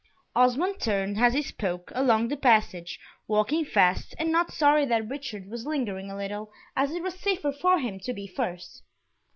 Osmond 0.35 0.79
turned, 0.79 1.19
as 1.19 1.35
he 1.35 1.43
spoke, 1.43 1.91
along 1.93 2.27
the 2.27 2.35
passage, 2.35 2.99
walking 3.27 3.63
fast, 3.63 4.15
and 4.17 4.31
not 4.31 4.51
sorry 4.51 4.83
that 4.83 5.07
Richard 5.07 5.47
was 5.47 5.67
lingering 5.67 6.09
a 6.09 6.17
little, 6.17 6.51
as 6.75 6.89
it 6.89 7.03
was 7.03 7.19
safer 7.19 7.51
for 7.51 7.77
him 7.77 7.99
to 7.99 8.11
be 8.11 8.25
first. 8.25 8.81